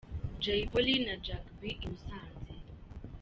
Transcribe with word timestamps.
Jay 0.39 0.65
Polly 0.67 0.95
na 1.05 1.15
Jack 1.25 1.45
B 1.59 1.67
i 1.83 1.87
Musanze. 1.91 2.55